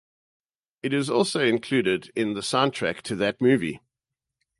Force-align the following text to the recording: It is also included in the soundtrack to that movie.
It 0.81 0.95
is 0.95 1.11
also 1.11 1.41
included 1.45 2.11
in 2.15 2.33
the 2.33 2.39
soundtrack 2.39 3.03
to 3.03 3.15
that 3.17 3.39
movie. 3.39 3.81